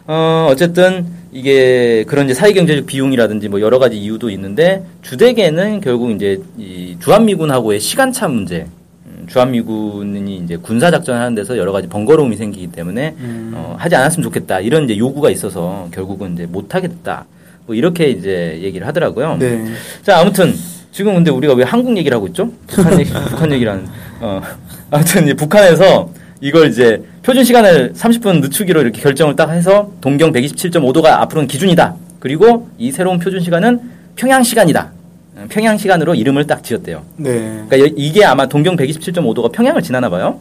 어, 0.06 0.48
어쨌든 0.50 1.06
이게 1.34 2.06
그런 2.08 2.26
이제 2.26 2.34
사회경제적 2.34 2.86
비용이라든지 2.86 3.50
뭐 3.50 3.60
여러 3.60 3.78
가지 3.78 3.98
이유도 3.98 4.30
있는데 4.30 4.84
주되게는 5.02 5.82
결국 5.82 6.12
이제 6.12 6.42
이 6.58 6.96
주한미군하고의 7.02 7.82
시간차 7.82 8.30
문제. 8.30 8.66
음, 9.06 9.28
주한미군이 9.28 10.38
이제 10.38 10.56
군사작전을 10.56 11.20
하는 11.20 11.36
데서 11.36 11.58
여러 11.58 11.74
가지 11.74 11.90
번거로움이 11.90 12.38
생기기 12.38 12.68
때문에 12.68 13.16
음. 13.20 13.52
어, 13.54 13.76
하지 13.78 13.96
않았으면 13.98 14.24
좋겠다. 14.24 14.62
이런 14.62 14.86
이제 14.86 14.98
요구가 14.98 15.30
있어서 15.30 15.90
결국은 15.92 16.36
이제 16.36 16.46
못하게 16.46 16.88
됐다. 16.88 17.26
뭐 17.66 17.76
이렇게 17.76 18.08
이제 18.08 18.58
얘기를 18.62 18.88
하더라고요. 18.88 19.36
네. 19.38 19.66
자, 20.04 20.20
아무튼 20.20 20.54
지금 20.98 21.14
근데 21.14 21.30
우리가 21.30 21.54
왜 21.54 21.64
한국 21.64 21.96
얘기를 21.96 22.16
하고 22.16 22.26
있죠? 22.26 22.50
북한 22.66 23.00
얘기, 23.00 23.12
북한 23.30 23.52
얘기라는. 23.52 23.86
어, 24.20 24.42
아무튼 24.90 25.36
북한에서 25.36 26.10
이걸 26.42 26.72
이제 26.72 27.04
표준 27.22 27.44
시간을 27.44 27.94
30분 27.94 28.42
늦추기로 28.42 28.82
이렇게 28.82 29.00
결정을 29.00 29.36
딱 29.36 29.52
해서 29.52 29.92
동경 30.02 30.32
127.5도가 30.34 31.06
앞으로는 31.06 31.48
기준이다. 31.48 31.94
그리고 32.20 32.68
이 32.80 32.92
새로운 32.92 33.20
표준 33.20 33.42
시간은 33.42 33.80
평양 34.16 34.42
시간이다. 34.42 34.90
어, 35.36 35.46
평양 35.50 35.78
시간으로 35.78 36.16
이름을 36.16 36.48
딱 36.48 36.64
지었대요. 36.64 37.04
네. 37.18 37.32
그러니까 37.70 37.80
여- 37.80 37.94
이게 37.96 38.26
아마 38.26 38.48
동경 38.48 38.76
127.5도가 38.76 39.52
평양을 39.52 39.84
지나나 39.84 40.10
봐요. 40.10 40.40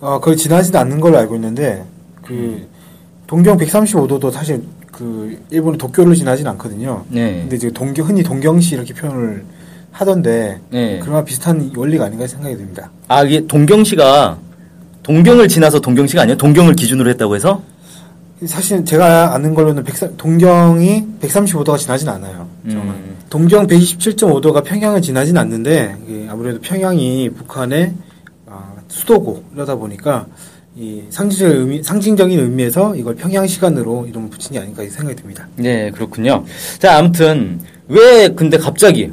아, 0.00 0.20
거의 0.20 0.36
지나지도 0.36 0.78
않는 0.78 1.00
걸로 1.00 1.18
알고 1.18 1.34
있는데, 1.34 1.82
그, 2.22 2.68
동경 3.26 3.58
135도도 3.58 4.30
사실, 4.30 4.62
그, 4.92 5.36
일본의 5.50 5.76
도쿄를 5.76 6.14
지나진 6.14 6.46
않거든요. 6.46 7.04
네. 7.08 7.40
근데 7.40 7.56
이제 7.56 7.68
동경, 7.72 8.06
흔히 8.06 8.22
동경시 8.22 8.76
이렇게 8.76 8.94
표현을 8.94 9.42
하던데, 9.98 10.60
네. 10.70 11.00
그런 11.00 11.24
비슷한 11.24 11.72
원리가 11.76 12.04
아닌가 12.04 12.24
생각이 12.24 12.56
듭니다. 12.56 12.88
아, 13.08 13.24
이게 13.24 13.44
동경시가 13.46 14.38
동경을 15.02 15.48
지나서 15.48 15.80
동경시가 15.80 16.22
아니에요? 16.22 16.36
동경을 16.36 16.74
기준으로 16.74 17.10
했다고 17.10 17.34
해서? 17.34 17.62
사실 18.46 18.84
제가 18.84 19.34
아는 19.34 19.54
걸로는 19.54 19.84
1 19.84 20.16
동경이 20.16 21.04
135도가 21.20 21.76
지나진 21.76 22.08
않아요. 22.10 22.48
음. 22.66 23.16
동경 23.28 23.66
127.5도가 23.66 24.62
평양을 24.62 25.02
지나진 25.02 25.36
않는데, 25.36 25.96
아무래도 26.30 26.60
평양이 26.60 27.28
북한의 27.30 27.92
아, 28.46 28.72
수도고, 28.86 29.42
이러다 29.52 29.74
보니까, 29.74 30.26
이 30.76 31.02
상징적 31.10 31.56
의미, 31.56 31.82
상징적인 31.82 32.38
의미에서 32.38 32.94
이걸 32.94 33.16
평양 33.16 33.44
시간으로 33.48 34.06
이름을 34.06 34.30
붙인 34.30 34.52
게 34.52 34.60
아닌가 34.60 34.84
생각이 34.88 35.16
듭니다. 35.16 35.48
네, 35.56 35.90
그렇군요. 35.90 36.44
자, 36.78 36.98
아무튼 36.98 37.58
왜 37.88 38.28
근데 38.28 38.56
갑자기 38.56 39.10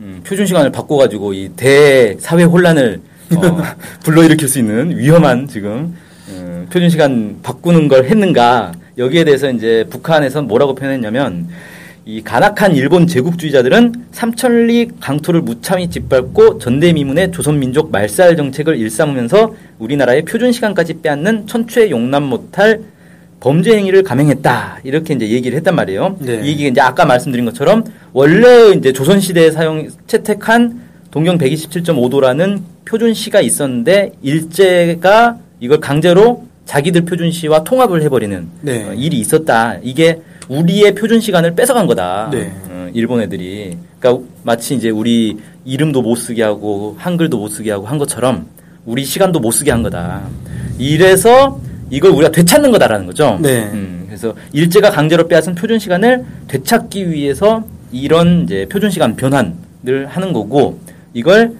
음, 0.00 0.20
표준 0.24 0.46
시간을 0.46 0.70
바꿔가지고 0.70 1.32
이 1.32 1.50
대사회 1.56 2.44
혼란을 2.44 3.00
어, 3.34 3.40
불러일으킬 4.04 4.48
수 4.48 4.58
있는 4.58 4.96
위험한 4.96 5.48
지금 5.48 5.96
음, 6.28 6.66
표준 6.72 6.88
시간 6.88 7.38
바꾸는 7.42 7.88
걸 7.88 8.04
했는가 8.04 8.72
여기에 8.96 9.24
대해서 9.24 9.50
이제 9.50 9.84
북한에선 9.90 10.46
뭐라고 10.46 10.74
표현했냐면 10.74 11.48
이 12.04 12.22
간악한 12.22 12.74
일본 12.74 13.06
제국주의자들은 13.06 14.06
삼천리 14.12 14.88
강토를 15.00 15.42
무참히 15.42 15.90
짓밟고 15.90 16.58
전대미문의 16.58 17.32
조선민족 17.32 17.90
말살 17.90 18.36
정책을 18.36 18.78
일삼으면서 18.78 19.54
우리나라의 19.78 20.22
표준 20.22 20.52
시간까지 20.52 21.02
빼앗는 21.02 21.46
천추의 21.46 21.90
용납 21.90 22.22
못할 22.22 22.80
범죄 23.40 23.76
행위를 23.76 24.02
감행했다 24.02 24.80
이렇게 24.84 25.14
이제 25.14 25.28
얘기를 25.28 25.56
했단 25.58 25.74
말이에요. 25.76 26.16
네. 26.20 26.40
이 26.42 26.48
얘기가 26.48 26.70
이제 26.70 26.80
아까 26.80 27.04
말씀드린 27.04 27.44
것처럼 27.44 27.84
원래 28.18 28.72
이제 28.76 28.92
조선 28.92 29.20
시대에 29.20 29.52
사용 29.52 29.88
채택한 30.08 30.80
동경 31.12 31.38
127.5도라는 31.38 32.62
표준시가 32.84 33.40
있었는데 33.40 34.10
일제가 34.22 35.38
이걸 35.60 35.78
강제로 35.78 36.44
자기들 36.64 37.02
표준시와 37.04 37.62
통합을 37.62 38.02
해버리는 38.02 38.48
네. 38.62 38.88
어, 38.88 38.92
일이 38.92 39.20
있었다. 39.20 39.76
이게 39.84 40.20
우리의 40.48 40.96
표준 40.96 41.20
시간을 41.20 41.54
뺏어간 41.54 41.86
거다. 41.86 42.30
네. 42.32 42.50
어, 42.68 42.90
일본 42.92 43.20
애들이. 43.20 43.76
그러니까 44.00 44.24
마치 44.42 44.74
이제 44.74 44.90
우리 44.90 45.36
이름도 45.64 46.02
못 46.02 46.16
쓰게 46.16 46.42
하고 46.42 46.96
한글도 46.98 47.38
못 47.38 47.50
쓰게 47.50 47.70
하고 47.70 47.86
한 47.86 47.98
것처럼 47.98 48.48
우리 48.84 49.04
시간도 49.04 49.38
못 49.38 49.52
쓰게 49.52 49.70
한 49.70 49.84
거다. 49.84 50.22
이래서 50.76 51.60
이걸 51.88 52.10
우리가 52.10 52.32
되찾는 52.32 52.72
거다라는 52.72 53.06
거죠. 53.06 53.38
네. 53.40 53.70
음, 53.72 54.06
그래서 54.08 54.34
일제가 54.52 54.90
강제로 54.90 55.28
빼앗은 55.28 55.54
표준 55.54 55.78
시간을 55.78 56.24
되찾기 56.48 57.12
위해서 57.12 57.62
이런 57.92 58.44
이제 58.44 58.66
표준 58.70 58.90
시간 58.90 59.16
변환을 59.16 60.06
하는 60.06 60.32
거고 60.32 60.78
이걸 61.14 61.52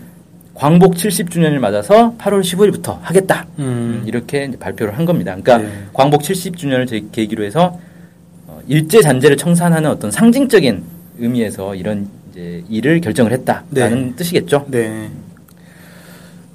광복 0.54 0.94
70주년을 0.94 1.58
맞아서 1.58 2.14
8월 2.18 2.40
15일부터 2.42 2.98
하겠다. 3.00 3.46
음, 3.60 4.02
이렇게 4.06 4.50
발표를 4.58 4.98
한 4.98 5.04
겁니다. 5.04 5.36
그러니까 5.40 5.58
네. 5.58 5.84
광복 5.92 6.22
70주년을 6.22 6.88
제- 6.88 7.04
계기로 7.12 7.44
해서 7.44 7.78
어, 8.48 8.60
일제 8.66 9.00
잔재를 9.00 9.36
청산하는 9.36 9.88
어떤 9.88 10.10
상징적인 10.10 10.82
의미에서 11.20 11.74
이런 11.76 12.08
이제 12.32 12.64
일을 12.68 13.00
결정을 13.00 13.32
했다라는 13.32 14.06
네. 14.10 14.12
뜻이겠죠. 14.16 14.66
네. 14.68 15.08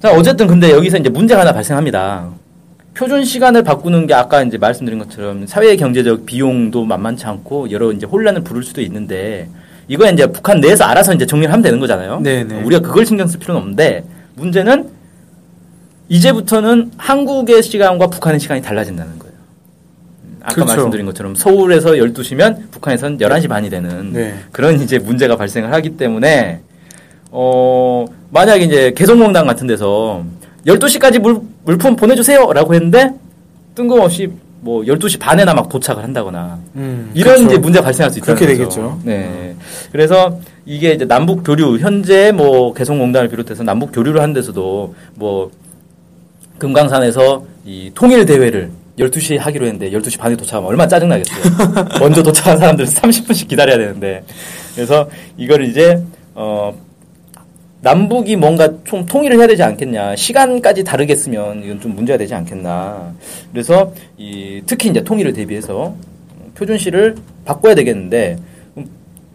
자, 0.02 0.12
어쨌든 0.12 0.48
근데 0.48 0.72
여기서 0.72 0.98
이제 0.98 1.08
문제가 1.10 1.42
하나 1.42 1.54
발생합니다. 1.54 2.30
표준 2.94 3.24
시간을 3.24 3.64
바꾸는 3.64 4.06
게 4.06 4.14
아까 4.14 4.44
이제 4.44 4.58
말씀드린 4.58 5.00
것처럼 5.00 5.48
사회 5.48 5.76
경제적 5.78 6.26
비용도 6.26 6.84
만만치 6.84 7.26
않고 7.26 7.72
여러 7.72 7.92
이제 7.94 8.06
혼란을 8.06 8.44
부를 8.44 8.64
수도 8.64 8.82
있는데 8.82 9.48
이거 9.88 10.10
이제 10.10 10.28
북한 10.28 10.62
내에서 10.62 10.86
알아서 10.86 11.14
이제 11.14 11.26
정리를 11.26 11.52
하면 11.52 11.62
되는 11.64 11.80
거잖아요. 11.80 12.20
네, 12.22 12.44
네. 12.44 12.62
우리가 12.62 12.82
그걸 12.82 13.06
신경 13.06 13.28
쓸 13.28 13.40
필요는 13.40 13.60
없는데 13.60 14.04
문제는 14.36 14.90
이제부터는 16.10 16.92
한국의 16.98 17.64
시간과 17.64 18.08
북한의 18.08 18.40
시간이 18.40 18.62
달라진다는 18.62 19.20
거예요. 19.20 19.34
음, 20.24 20.38
아까 20.42 20.54
그렇죠. 20.54 20.74
말씀드린 20.74 21.06
것처럼 21.06 21.36
서울에서 21.36 21.92
12시면 21.92 22.72
북한에서는 22.72 23.18
11시 23.18 23.50
반이 23.50 23.70
되는 23.70 24.14
네. 24.14 24.36
그런 24.52 24.82
이제 24.82 25.00
문제가 25.00 25.36
발생을 25.36 25.72
하기 25.74 25.98
때문에 25.98 26.62
어 27.32 28.06
만약에 28.30 28.64
이제 28.64 28.94
개성공단 28.96 29.48
같은 29.48 29.68
데서 29.68 30.24
12시까지 30.66 31.20
물, 31.20 31.42
물품 31.66 31.96
보내주세요라고 31.96 32.74
했는데 32.74 33.12
뜬금없이 33.76 34.32
뭐 34.64 34.82
12시 34.84 35.20
반에나 35.20 35.54
막 35.54 35.68
도착을 35.68 36.02
한다거나 36.04 36.58
음, 36.76 37.12
이런 37.14 37.36
그렇죠. 37.36 37.52
이제 37.52 37.58
문제가 37.60 37.84
발생할 37.84 38.10
수 38.12 38.20
있다는 38.20 38.36
그렇게 38.36 38.58
거죠. 38.64 38.82
되겠죠. 38.82 39.00
네. 39.04 39.56
그래서 39.92 40.40
이게 40.66 40.94
이제 40.94 41.06
남북 41.06 41.44
교류 41.44 41.78
현재 41.80 42.32
뭐 42.32 42.74
개성공단을 42.74 43.28
비롯해서 43.28 43.64
남북 43.64 43.92
교류를 43.92 44.22
하는 44.22 44.34
데서도 44.34 44.96
뭐 45.16 45.52
금강산에서 46.60 47.44
이 47.66 47.92
통일 47.94 48.26
대회를 48.26 48.72
12시에 49.00 49.38
하기로 49.38 49.66
했는데 49.66 49.92
12시 49.92 50.18
반에 50.18 50.38
도착하면 50.38 50.70
얼마나 50.70 50.88
짜증나겠어요. 50.88 51.44
먼저 52.00 52.24
도착한 52.24 52.58
사람들은 52.58 52.90
30분씩 52.90 53.50
기다려야 53.50 53.78
되는데. 53.78 54.24
그래서 54.76 55.10
이걸 55.38 55.66
이제 55.66 56.02
어 56.36 56.74
남북이 57.84 58.38
뭔가 58.38 58.70
좀 58.86 59.06
통일을 59.06 59.38
해야 59.38 59.46
되지 59.46 59.62
않겠냐. 59.62 60.16
시간까지 60.16 60.86
다르겠으면 60.86 61.66
이건 61.66 61.82
좀 61.82 61.94
문제가 61.94 62.18
되지 62.18 62.34
않겠나. 62.34 63.14
그래서 63.52 63.92
이 64.18 64.62
특히 64.66 64.90
이제 64.90 65.04
통일을 65.04 65.34
대비해서 65.34 65.94
표준시를 66.56 67.16
바꿔야 67.44 67.76
되겠는데 67.76 68.38
음, 68.78 68.86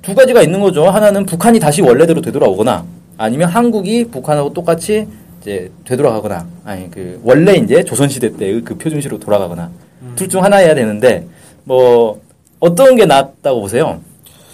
두 0.01 0.15
가지가 0.15 0.41
있는 0.41 0.61
거죠. 0.61 0.87
하나는 0.89 1.27
북한이 1.27 1.61
다시 1.61 1.83
원래대로 1.83 2.23
되돌아오거나 2.23 2.87
아니면 3.19 3.51
한국이 3.51 4.07
북한하고 4.07 4.55
똑같이 4.55 5.07
이제 5.43 5.71
되돌아가거나 5.85 6.47
아니 6.65 6.91
그 6.91 7.21
원래 7.23 7.53
이제 7.53 7.85
조선시대 7.85 8.39
때의 8.39 8.63
그 8.63 8.79
표준시로 8.79 9.19
돌아가거나 9.19 9.71
둘중 10.17 10.43
하나여야 10.43 10.75
되는데 10.75 11.27
뭐 11.65 12.19
어떤 12.61 12.97
게 12.97 13.05
낫다고 13.05 13.61
보세요? 13.61 14.01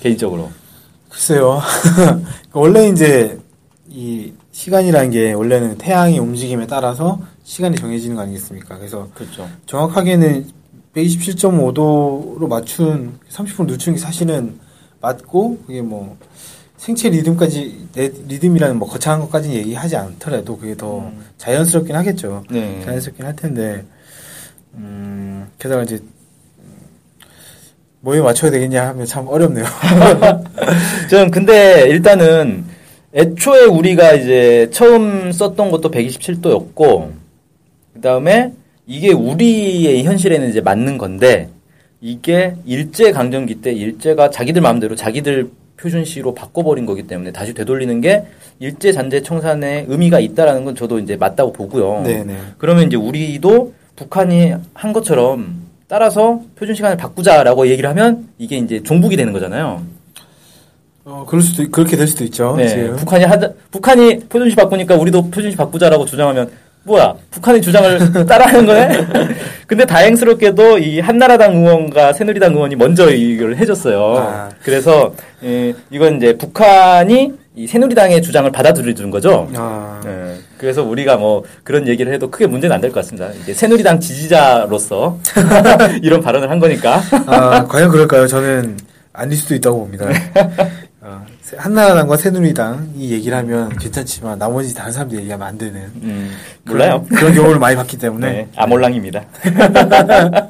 개인적으로. 0.02 0.50
글쎄요. 1.08 1.60
원래 2.52 2.88
이제 2.88 3.38
이 3.96 4.32
시간이라는 4.50 5.10
게 5.10 5.32
원래는 5.34 5.78
태양의 5.78 6.18
움직임에 6.18 6.66
따라서 6.66 7.20
시간이 7.44 7.76
정해지는 7.76 8.16
거 8.16 8.22
아니겠습니까? 8.22 8.76
그래서 8.76 9.08
그렇죠. 9.14 9.48
정확하게는 9.66 10.46
127.5도로 10.96 12.48
맞춘 12.48 13.20
30분 13.30 13.68
늦춘 13.68 13.94
게 13.94 14.00
사실은 14.00 14.58
맞고 15.00 15.60
그게 15.64 15.80
뭐 15.80 16.16
생체 16.76 17.08
리듬까지 17.08 17.90
내 17.92 18.10
리듬이라는 18.26 18.78
뭐 18.78 18.88
거창한 18.88 19.20
것까지 19.20 19.50
는 19.50 19.56
얘기하지 19.58 19.94
않더라도 19.96 20.58
그게 20.58 20.76
더 20.76 21.12
자연스럽긴 21.38 21.94
하겠죠. 21.94 22.42
네. 22.50 22.82
자연스럽긴 22.84 23.24
할 23.24 23.36
텐데 23.36 23.84
음 24.74 25.46
게다가 25.56 25.84
이제 25.84 26.02
뭐에 28.00 28.20
맞춰야 28.20 28.50
되겠냐 28.50 28.88
하면 28.88 29.06
참 29.06 29.28
어렵네요. 29.28 29.64
저는 31.08 31.30
근데 31.30 31.86
일단은 31.88 32.73
애초에 33.14 33.64
우리가 33.64 34.14
이제 34.14 34.68
처음 34.72 35.30
썼던 35.30 35.70
것도 35.70 35.90
127도였고 35.90 37.10
그다음에 37.94 38.52
이게 38.86 39.12
우리의 39.12 40.02
현실에는 40.04 40.50
이제 40.50 40.60
맞는 40.60 40.98
건데 40.98 41.48
이게 42.00 42.54
일제 42.66 43.12
강점기 43.12 43.62
때 43.62 43.72
일제가 43.72 44.30
자기들 44.30 44.60
마음대로 44.60 44.96
자기들 44.96 45.48
표준시로 45.76 46.34
바꿔버린 46.34 46.86
거기 46.86 47.04
때문에 47.04 47.32
다시 47.32 47.54
되돌리는 47.54 48.00
게 48.00 48.24
일제 48.58 48.92
잔재 48.92 49.22
청산의 49.22 49.86
의미가 49.88 50.20
있다라는 50.20 50.64
건 50.64 50.74
저도 50.74 50.98
이제 50.98 51.16
맞다고 51.16 51.52
보고요. 51.52 52.02
네네. 52.04 52.36
그러면 52.58 52.86
이제 52.86 52.96
우리도 52.96 53.72
북한이 53.96 54.54
한 54.74 54.92
것처럼 54.92 55.62
따라서 55.88 56.42
표준 56.56 56.74
시간을 56.74 56.96
바꾸자라고 56.96 57.68
얘기를 57.68 57.88
하면 57.90 58.28
이게 58.38 58.56
이제 58.56 58.82
종북이 58.82 59.16
되는 59.16 59.32
거잖아요. 59.32 59.82
어 61.06 61.24
그럴 61.28 61.42
수도 61.42 61.62
있- 61.62 61.70
그렇게 61.70 61.96
될 61.96 62.06
수도 62.06 62.24
있죠. 62.24 62.54
네, 62.56 62.66
지금. 62.68 62.96
북한이 62.96 63.24
하자, 63.24 63.50
북한이 63.70 64.20
표준시 64.20 64.56
바꾸니까 64.56 64.94
우리도 64.94 65.30
표준시 65.30 65.56
바꾸자라고 65.56 66.06
주장하면 66.06 66.50
뭐야 66.84 67.14
북한의 67.30 67.60
주장을 67.60 67.98
따라하는 68.26 68.66
거네. 68.66 69.06
근데 69.66 69.84
다행스럽게도 69.84 70.78
이 70.78 71.00
한나라당 71.00 71.56
의원과 71.56 72.12
새누리당 72.14 72.54
의원이 72.54 72.76
먼저 72.76 73.10
이걸 73.10 73.56
해줬어요. 73.56 74.16
아. 74.18 74.48
그래서 74.62 75.14
예, 75.42 75.74
이건 75.90 76.16
이제 76.16 76.36
북한이 76.38 77.32
이 77.56 77.66
새누리당의 77.66 78.20
주장을 78.22 78.50
받아들여 78.50 78.94
준 78.94 79.10
거죠. 79.10 79.48
아, 79.54 80.00
예, 80.06 80.36
그래서 80.58 80.82
우리가 80.82 81.16
뭐 81.16 81.44
그런 81.64 81.86
얘기를 81.86 82.12
해도 82.12 82.30
크게 82.30 82.46
문제는 82.46 82.74
안 82.74 82.80
될 82.80 82.88
것 82.90 82.96
같습니다. 83.00 83.28
이제 83.42 83.52
새누리당 83.54 84.00
지지자로서 84.00 85.18
이런 86.02 86.20
발언을 86.22 86.50
한 86.50 86.58
거니까. 86.58 87.00
아, 87.26 87.64
과연 87.66 87.90
그럴까요? 87.90 88.26
저는 88.26 88.76
아닐 89.12 89.36
수도 89.38 89.54
있다고 89.54 89.78
봅니다. 89.78 90.06
한나라당과 91.56 92.16
새누리당 92.16 92.90
이 92.96 93.12
얘기를 93.12 93.36
하면 93.38 93.76
괜찮지만 93.78 94.38
나머지 94.38 94.74
다른 94.74 94.92
사람들 94.92 95.18
얘기하면 95.20 95.46
안 95.46 95.58
되는 95.58 95.80
음, 96.02 96.30
몰라요. 96.64 97.04
그런, 97.08 97.20
그런 97.20 97.34
경우를 97.34 97.58
많이 97.58 97.76
봤기 97.76 97.98
때문에 97.98 98.32
네, 98.32 98.48
아몰랑입니다. 98.56 99.24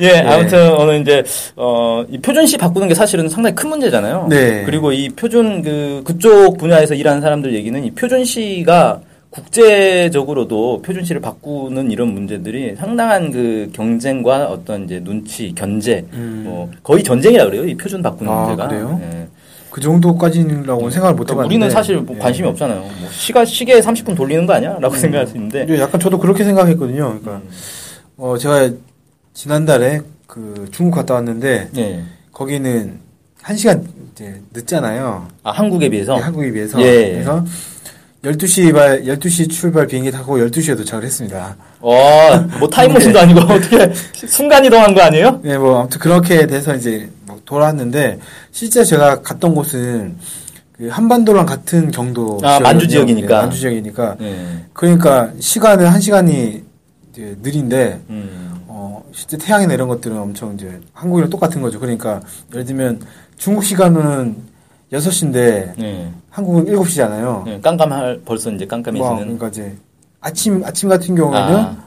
예, 0.00 0.20
아무튼 0.20 0.72
오늘 0.72 1.00
이제 1.00 1.22
어, 1.56 2.04
이 2.08 2.18
표준시 2.18 2.58
바꾸는 2.58 2.88
게 2.88 2.94
사실은 2.94 3.28
상당히 3.28 3.54
큰 3.54 3.70
문제잖아요. 3.70 4.26
네. 4.28 4.64
그리고 4.64 4.92
이 4.92 5.08
표준 5.10 5.62
그 5.62 6.02
그쪽 6.04 6.58
분야에서 6.58 6.94
일하는 6.94 7.20
사람들 7.20 7.54
얘기는 7.54 7.84
이 7.84 7.90
표준시가 7.92 9.00
국제적으로도 9.30 10.82
표준시를 10.82 11.20
바꾸는 11.20 11.90
이런 11.90 12.14
문제들이 12.14 12.76
상당한 12.76 13.32
그 13.32 13.70
경쟁과 13.74 14.46
어떤 14.46 14.84
이제 14.84 15.00
눈치, 15.02 15.52
견제, 15.54 16.04
음. 16.12 16.42
뭐 16.46 16.70
거의 16.84 17.02
전쟁이라 17.02 17.46
그래요. 17.46 17.64
이 17.64 17.74
표준 17.74 18.00
바꾸는 18.00 18.30
아, 18.30 18.46
문제가. 18.46 18.68
그래요? 18.68 19.00
예. 19.02 19.26
그 19.74 19.80
정도까지라고 19.80 20.88
생각을 20.88 21.16
못 21.16 21.24
그러니까 21.24 21.32
해봤는데 21.32 21.46
우리는 21.46 21.68
사실 21.68 21.96
뭐 21.96 22.14
예. 22.14 22.20
관심이 22.20 22.46
없잖아요. 22.46 22.78
뭐 22.78 23.08
시가 23.10 23.44
시계에 23.44 23.80
30분 23.80 24.16
돌리는 24.16 24.46
거 24.46 24.52
아니야?라고 24.52 24.94
생각할 24.94 25.26
수 25.26 25.34
있는데. 25.34 25.66
약간 25.80 26.00
저도 26.00 26.20
그렇게 26.20 26.44
생각했거든요. 26.44 27.18
그러니까 27.20 27.32
음. 27.44 27.50
어 28.16 28.38
제가 28.38 28.70
지난달에 29.32 30.02
그 30.28 30.68
중국 30.70 30.94
갔다 30.94 31.14
왔는데 31.14 31.70
예. 31.76 32.04
거기는 32.30 33.00
한 33.42 33.56
시간 33.56 33.84
이제 34.12 34.40
늦잖아요. 34.52 35.26
아 35.42 35.50
한국에 35.50 35.88
비해서. 35.88 36.14
네, 36.14 36.20
한국에 36.20 36.52
비해서. 36.52 36.80
예. 36.80 37.10
그래서 37.14 37.44
12시 38.22 38.72
발 38.72 39.02
12시 39.02 39.50
출발 39.50 39.88
비행기 39.88 40.12
타고 40.12 40.38
12시에 40.38 40.76
도착을 40.76 41.02
했습니다. 41.02 41.56
와, 41.80 42.38
뭐 42.60 42.68
타임머신도 42.68 43.18
아니고 43.18 43.40
어떻게 43.52 43.92
순간 44.24 44.64
이동한 44.64 44.94
거 44.94 45.02
아니에요? 45.02 45.40
네, 45.42 45.58
뭐 45.58 45.80
아무튼 45.80 45.98
그렇게 45.98 46.46
돼서 46.46 46.76
이제 46.76 47.10
막 47.23 47.23
돌아왔는데 47.44 48.18
실제 48.50 48.84
제가 48.84 49.22
갔던 49.22 49.54
곳은 49.54 50.16
그 50.72 50.88
한반도랑 50.88 51.46
같은 51.46 51.90
경도 51.90 52.40
아, 52.42 52.58
만주. 52.58 52.88
지역이니까. 52.88 53.28
네, 53.28 53.34
만주 53.34 53.58
지역이니까 53.58 54.16
네. 54.18 54.64
그러니까 54.72 55.30
시간은 55.38 55.86
한 55.86 56.00
시간이 56.00 56.62
이제 57.12 57.36
느린데 57.42 58.00
음. 58.10 58.54
어 58.66 59.04
실제 59.12 59.38
태양이나 59.38 59.72
이런 59.74 59.86
것들은 59.86 60.18
엄청 60.18 60.54
이제 60.54 60.80
한국이랑 60.92 61.30
똑같은 61.30 61.62
거죠. 61.62 61.78
그러니까 61.78 62.20
예를 62.52 62.64
들면 62.64 63.00
중국 63.36 63.62
시간은 63.62 64.36
6시인데 64.92 65.74
네. 65.78 66.10
한국은 66.30 66.66
7시잖아요. 66.66 67.44
네, 67.44 67.60
깜깜할 67.60 68.22
벌써 68.24 68.50
이제 68.50 68.66
깜깜해지는. 68.66 69.16
그러니까 69.16 69.48
이제 69.48 69.76
아침 70.20 70.64
아침 70.64 70.88
같은 70.88 71.14
경우에는 71.14 71.56
아, 71.56 71.84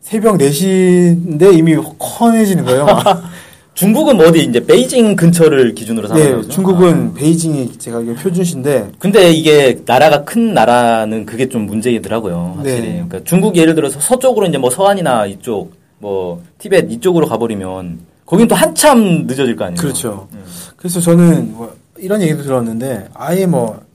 새벽 0.00 0.38
4시인데 0.38 1.56
이미 1.56 1.76
커내지는 1.98 2.64
거예요. 2.64 2.86
막. 3.72 3.76
중국은 3.76 4.16
뭐 4.16 4.26
어디 4.28 4.44
이제 4.44 4.64
베이징 4.64 5.16
근처를 5.16 5.74
기준으로 5.74 6.08
삼는 6.08 6.24
네, 6.24 6.32
거죠? 6.32 6.48
중국은 6.48 7.10
아. 7.10 7.14
베이징이 7.14 7.78
제가 7.78 7.98
알기로 7.98 8.16
표준시인데 8.16 8.92
근데 8.98 9.30
이게 9.32 9.82
나라가 9.86 10.24
큰 10.24 10.54
나라는 10.54 11.26
그게 11.26 11.48
좀 11.48 11.66
문제이더라고요. 11.66 12.54
확실히. 12.56 12.80
네. 12.80 12.92
그러니까 12.94 13.20
중국 13.24 13.56
예를 13.56 13.74
들어서 13.74 13.98
서쪽으로 14.00 14.46
이제 14.46 14.58
뭐 14.58 14.70
서한이나 14.70 15.26
이쪽 15.26 15.74
뭐 15.98 16.42
티벳 16.58 16.90
이쪽으로 16.90 17.26
가버리면 17.26 18.00
거긴 18.26 18.48
또 18.48 18.54
한참 18.54 19.26
늦어질 19.26 19.56
거 19.56 19.64
아니에요. 19.64 19.80
그렇죠. 19.80 20.28
음. 20.32 20.42
그래서 20.76 21.00
저는 21.00 21.52
뭐 21.52 21.74
이런 21.98 22.22
얘기도 22.22 22.42
들었는데 22.42 23.08
아예 23.14 23.46
뭐 23.46 23.92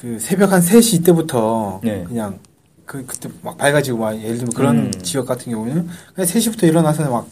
그 0.00 0.18
새벽 0.18 0.50
한 0.50 0.62
3시 0.62 1.04
때부터 1.04 1.78
네. 1.84 2.04
그냥 2.08 2.38
그 2.86 3.04
그때 3.04 3.28
막 3.42 3.58
밝아지고 3.58 3.98
막 3.98 4.16
예를 4.16 4.38
들면 4.38 4.54
그런 4.54 4.76
음. 4.78 4.90
지역 5.02 5.26
같은 5.26 5.52
경우는 5.52 5.88
그냥 6.14 6.26
3시부터 6.26 6.62
일어나서 6.62 7.10
막 7.10 7.28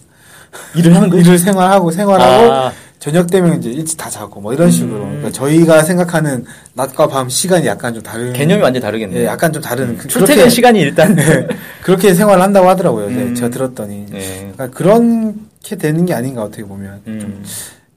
일을 0.77 0.95
하는 0.95 1.09
거예요? 1.11 1.23
일을 1.23 1.39
생활하고 1.39 1.91
생활하고 1.91 2.53
아, 2.53 2.73
저녁 2.99 3.31
되면 3.31 3.59
이제 3.59 3.71
일찍 3.71 3.97
다 3.97 4.11
자고 4.11 4.41
뭐 4.41 4.53
이런 4.53 4.71
식으로 4.71 5.03
음. 5.05 5.09
그러니까 5.09 5.31
저희가 5.31 5.83
생각하는 5.83 6.45
낮과 6.75 7.07
밤 7.09 7.29
시간이 7.29 7.67
약간 7.67 7.95
좀 7.95 8.03
다른 8.03 8.33
개념이 8.33 8.61
완전 8.63 8.81
히 8.81 8.83
다르겠네요. 8.85 9.21
예, 9.21 9.27
약간 9.27 9.53
좀 9.53 9.63
다른 9.63 9.97
그- 9.97 10.09
출퇴근 10.09 10.35
그렇게- 10.35 10.51
시간이 10.51 10.81
일단 10.81 11.15
네, 11.15 11.47
그렇게 11.83 12.13
생활을 12.15 12.43
한다고 12.43 12.69
하더라고요. 12.69 13.09
네, 13.09 13.23
음. 13.23 13.35
제가 13.35 13.51
들었더니 13.51 14.07
네. 14.11 14.51
그러니까 14.57 14.71
그렇게 14.77 15.77
되는 15.77 16.05
게 16.07 16.15
아닌가 16.15 16.43
어떻게 16.43 16.65
보면 16.65 17.01
좀 17.05 17.15
음. 17.15 17.45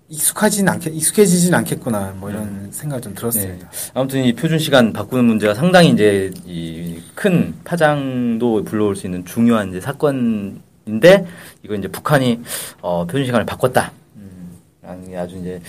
익숙하진 0.09 0.67
않겠 0.67 0.93
익숙해지진 0.93 1.53
않겠구나 1.55 2.13
뭐 2.19 2.29
이런 2.29 2.67
생각을 2.71 3.01
좀 3.01 3.13
네. 3.13 3.19
들었습니다. 3.19 3.71
아무튼 3.93 4.23
이 4.25 4.33
표준 4.33 4.59
시간 4.59 4.91
바꾸는 4.93 5.23
문제가 5.25 5.53
상당히 5.55 5.89
이제 5.89 6.31
이 6.45 6.91
큰 7.15 7.53
파장도 7.63 8.63
불러올 8.63 8.95
수 8.95 9.05
있는 9.05 9.23
중요한 9.25 9.69
이제 9.69 9.79
사건 9.81 10.61
인데 10.91 11.25
이거 11.63 11.73
이제 11.75 11.88
북한이 11.88 12.41
어, 12.82 13.06
표준 13.06 13.25
시간을 13.25 13.45
바꿨다. 13.45 13.91
음, 14.17 14.58
아니, 14.86 15.15
아주 15.15 15.38
이제 15.38 15.60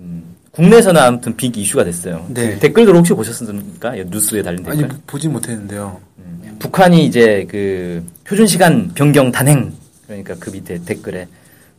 음, 0.00 0.34
국내에서는 0.50 1.00
아무튼 1.00 1.36
빅 1.36 1.56
이슈가 1.56 1.84
됐어요. 1.84 2.26
네. 2.28 2.54
그 2.54 2.58
댓글들 2.58 2.94
혹시 2.94 3.14
보셨습니까? 3.14 3.96
이 3.96 4.04
뉴스에 4.04 4.42
달린 4.42 4.66
아니 4.68 4.82
댓글. 4.82 4.98
보진 5.06 5.32
못했는데요. 5.32 6.00
음, 6.18 6.56
북한이 6.58 7.06
이제 7.06 7.46
그 7.48 8.04
표준 8.24 8.46
시간 8.46 8.90
변경 8.94 9.30
단행 9.32 9.72
그러니까 10.06 10.34
그 10.38 10.50
밑에 10.50 10.78
댓글에 10.84 11.28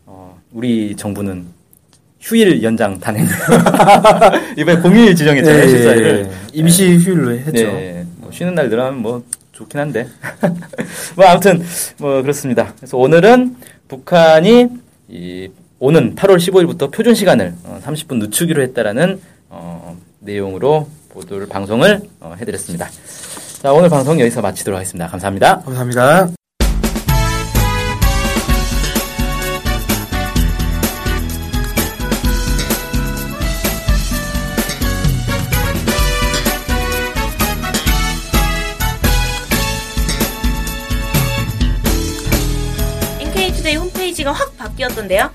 어, 0.06 0.40
우리 0.52 0.96
정부는 0.96 1.46
휴일 2.22 2.64
연장 2.64 2.98
단행 3.00 3.28
이번에 4.58 4.80
공휴일 4.80 5.14
지정했잖아요. 5.14 5.62
예, 5.62 5.68
14일을. 5.68 6.06
예, 6.06 6.20
예. 6.22 6.32
임시 6.54 6.96
휴일로 6.98 7.32
했죠. 7.32 7.52
네, 7.52 8.06
뭐 8.18 8.32
쉬는 8.32 8.56
날 8.56 8.70
늘어나면 8.70 9.02
뭐 9.02 9.24
좋긴 9.54 9.80
한데. 9.80 10.08
뭐 11.16 11.26
아무튼 11.26 11.64
뭐 11.98 12.22
그렇습니다. 12.22 12.74
그래서 12.76 12.98
오늘은 12.98 13.56
북한이 13.88 14.68
이 15.10 15.50
오는 15.80 16.16
8월 16.16 16.38
15일부터 16.38 16.92
표준 16.92 17.14
시간을 17.14 17.54
어, 17.64 17.80
30분 17.84 18.18
늦추기로 18.20 18.62
했다라는 18.62 19.22
어, 19.50 19.98
내용으로 20.20 20.88
보도를 21.10 21.48
방송을 21.48 22.02
어, 22.20 22.36
해드렸습니다. 22.40 22.90
자, 23.62 23.72
오늘 23.72 23.90
방송 23.90 24.20
여기서 24.20 24.42
마치도록 24.42 24.78
하겠습니다. 24.78 25.08
감사합니다. 25.08 25.62
감사합니다. 25.62 26.43
홈페이지가 44.24 44.32
확 44.32 44.58
바뀌었던데요? 44.58 45.30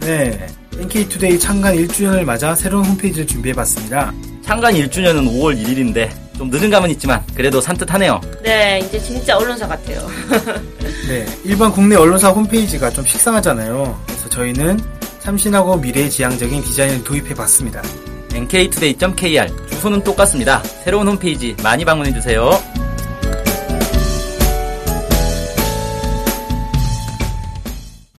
네, 0.00 0.46
NK투데이 0.78 1.38
창간 1.38 1.76
1주년을 1.76 2.24
맞아 2.24 2.54
새로운 2.54 2.84
홈페이지를 2.84 3.26
준비해봤습니다. 3.26 4.12
창간 4.44 4.74
1주년은 4.74 5.28
5월 5.28 5.56
1일인데 5.62 6.10
좀 6.36 6.50
늦은 6.50 6.68
감은 6.68 6.90
있지만 6.90 7.24
그래도 7.34 7.60
산뜻하네요. 7.60 8.20
네, 8.42 8.80
이제 8.84 8.98
진짜 8.98 9.36
언론사 9.36 9.66
같아요. 9.66 10.06
네, 11.08 11.26
일반 11.44 11.70
국내 11.72 11.96
언론사 11.96 12.30
홈페이지가 12.30 12.90
좀 12.90 13.06
식상하잖아요. 13.06 14.02
그래서 14.06 14.28
저희는 14.28 14.80
참신하고 15.20 15.76
미래지향적인 15.76 16.62
디자인을 16.64 17.04
도입해봤습니다. 17.04 17.80
nktoday.kr 18.34 19.66
주소는 19.68 20.02
똑같습니다. 20.02 20.62
새로운 20.84 21.06
홈페이지 21.06 21.54
많이 21.62 21.84
방문해주세요. 21.84 22.71